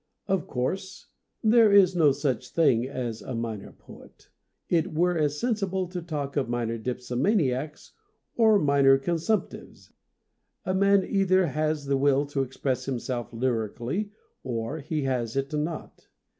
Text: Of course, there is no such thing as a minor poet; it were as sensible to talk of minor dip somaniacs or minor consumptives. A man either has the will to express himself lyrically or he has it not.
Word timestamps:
Of 0.25 0.47
course, 0.47 1.09
there 1.43 1.71
is 1.71 1.95
no 1.95 2.11
such 2.11 2.49
thing 2.49 2.87
as 2.87 3.21
a 3.21 3.35
minor 3.35 3.71
poet; 3.71 4.29
it 4.67 4.91
were 4.95 5.15
as 5.15 5.39
sensible 5.39 5.85
to 5.89 6.01
talk 6.01 6.35
of 6.35 6.49
minor 6.49 6.79
dip 6.79 6.97
somaniacs 7.01 7.91
or 8.35 8.57
minor 8.57 8.97
consumptives. 8.97 9.93
A 10.65 10.73
man 10.73 11.03
either 11.07 11.45
has 11.45 11.85
the 11.85 11.97
will 11.97 12.25
to 12.33 12.41
express 12.41 12.85
himself 12.85 13.31
lyrically 13.31 14.09
or 14.43 14.79
he 14.79 15.03
has 15.03 15.35
it 15.35 15.53
not. 15.53 16.07